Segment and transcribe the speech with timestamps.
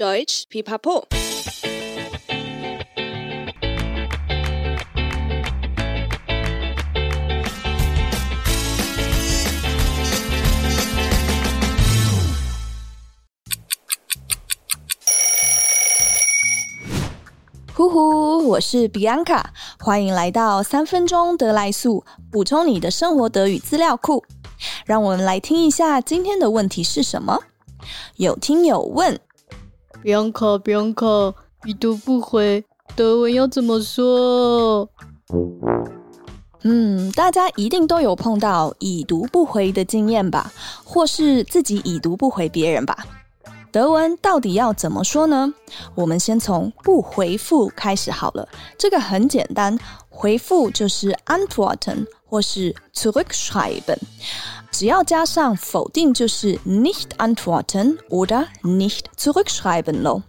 [0.00, 1.04] Deutsch Pipapo。
[17.74, 19.44] 呼呼，我是 Bianca，
[19.78, 24.24] 欢迎来到三分钟德来速，补充你的生活德语资料库。
[24.86, 27.38] 让我们来听一下今天的问题是什么？
[28.16, 29.20] 有听友问
[30.02, 32.64] ：Bianca，Bianca，已读不回，
[32.94, 34.88] 德文要怎么说？
[36.62, 40.52] 嗯，大家一定都有碰到已读不回的经验吧，
[40.84, 43.06] 或是自己已读不回别人吧。
[43.72, 45.54] 德文到底要怎么说呢？
[45.94, 48.48] 我们先从不回复开始好了。
[48.76, 53.98] 这个很简单，回复就是 antworten 或是 zurückschreiben，
[54.70, 60.22] 只要加上否定就是 nicht antworten oder nicht zurückschreiben 喽。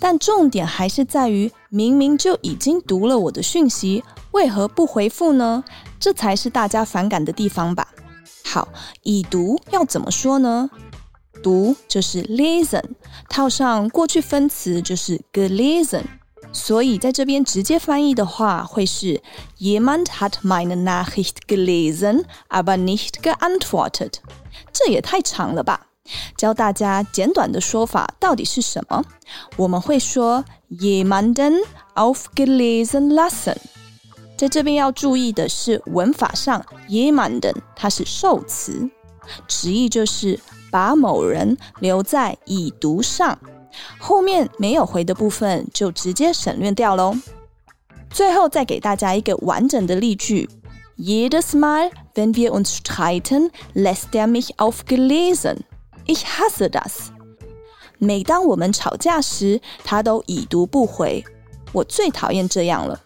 [0.00, 5.62] 但重点还是在于，明明就已经读了我的讯息，为何不回复呢？
[6.00, 7.88] 这才是大家反感的地方吧。
[8.44, 8.68] 好，
[9.02, 10.68] 已读要怎么说呢？
[11.42, 12.82] 读就是 lesen，
[13.28, 16.02] 套上过去分词就是 gelesen，
[16.56, 19.22] 所以在这边直接翻译的话会是
[19.58, 24.14] Jemand hat meine Nachricht gelesen, aber nicht geantwortet。
[24.72, 25.88] 这也太长了吧？
[26.38, 29.04] 教大家简短的说法到底是什么？
[29.56, 31.58] 我们会说 Jemanden
[31.94, 33.56] aufgelesen lassen。
[34.38, 38.88] 在这边要注意的是文法上 Jemanden 它是受词，
[39.46, 40.40] 直译就是。
[40.68, 43.38] 把某人留在已读上，
[43.98, 47.16] 后面没有回的部分就直接省略掉喽。
[48.10, 50.48] 最后再给大家一个完整的例句
[50.96, 55.58] ：Jedes Mal, wenn wir uns streiten, lässt er mich aufgelesen.
[56.06, 57.10] Ich hasse das.
[57.98, 61.24] 每当我们吵架时，他都已读不回，
[61.72, 63.00] 我最讨厌这样了。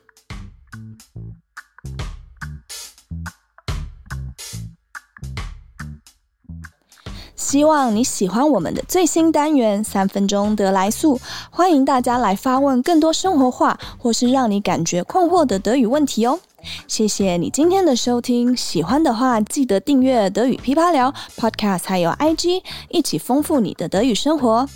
[7.41, 11.19] 希望你喜欢我们的最新单元三分钟德来速，
[11.51, 16.39] 欢迎大家来发问更多生活化或是让你感觉困惑的德语问题哦。
[16.87, 24.69] 谢谢你今天的收听，喜欢的话记得订阅德语噼啪聊 Podcast，还有 IG，一起丰富你的德语生活。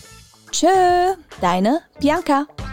[0.50, 2.63] Tschö，deine Bianca。